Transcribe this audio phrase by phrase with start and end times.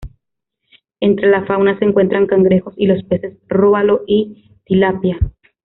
[0.99, 5.19] Entre la fauna se encuentran cangrejos y los peces róbalo y tilapia.